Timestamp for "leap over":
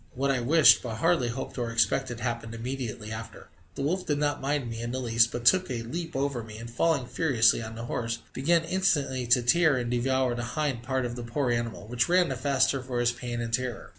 5.83-6.41